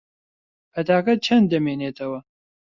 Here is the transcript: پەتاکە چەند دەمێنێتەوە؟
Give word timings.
پەتاکە 0.73 1.13
چەند 1.25 1.45
دەمێنێتەوە؟ 1.51 2.19